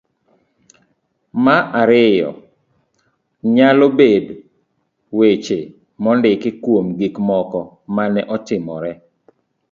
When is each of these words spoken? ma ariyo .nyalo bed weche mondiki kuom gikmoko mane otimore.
ma 1.43 1.57
ariyo 1.81 2.31
.nyalo 3.55 3.85
bed 3.97 4.25
weche 5.17 5.59
mondiki 6.03 6.49
kuom 6.63 6.85
gikmoko 6.99 7.59
mane 7.95 8.21
otimore. 8.35 8.91